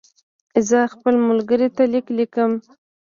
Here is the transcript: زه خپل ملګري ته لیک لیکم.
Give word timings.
زه 0.69 0.79
خپل 0.93 1.13
ملګري 1.27 1.67
ته 1.75 1.83
لیک 1.91 2.07
لیکم. 2.17 2.51